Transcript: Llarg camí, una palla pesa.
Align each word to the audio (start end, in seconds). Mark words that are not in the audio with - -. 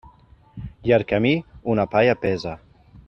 Llarg 0.87 1.07
camí, 1.11 1.33
una 1.75 1.87
palla 1.93 2.17
pesa. 2.27 2.57